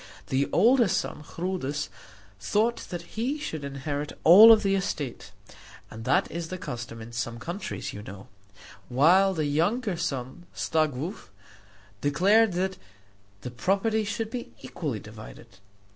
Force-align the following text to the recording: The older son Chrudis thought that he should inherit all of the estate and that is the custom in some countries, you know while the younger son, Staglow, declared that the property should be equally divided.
The 0.29 0.49
older 0.51 0.87
son 0.87 1.21
Chrudis 1.21 1.87
thought 2.39 2.77
that 2.89 3.03
he 3.03 3.37
should 3.37 3.63
inherit 3.63 4.13
all 4.23 4.51
of 4.51 4.63
the 4.63 4.73
estate 4.73 5.31
and 5.91 6.05
that 6.05 6.31
is 6.31 6.47
the 6.47 6.57
custom 6.57 7.03
in 7.03 7.11
some 7.13 7.37
countries, 7.37 7.93
you 7.93 8.01
know 8.01 8.25
while 8.89 9.35
the 9.35 9.45
younger 9.45 9.95
son, 9.97 10.47
Staglow, 10.55 11.27
declared 12.01 12.53
that 12.53 12.77
the 13.41 13.51
property 13.51 14.03
should 14.03 14.31
be 14.31 14.49
equally 14.63 14.99
divided. 14.99 15.57